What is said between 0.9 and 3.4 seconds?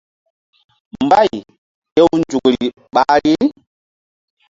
Mbay hew nzukri ɓahri.